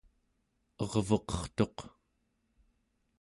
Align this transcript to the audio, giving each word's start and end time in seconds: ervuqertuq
ervuqertuq 0.81 1.77